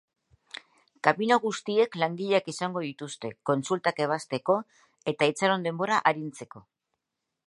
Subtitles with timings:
[1.07, 4.57] Kabina guztiek langileak izango dituzte, kontsultak ebazteko
[5.13, 6.63] eta itxaron denbora arintzeko.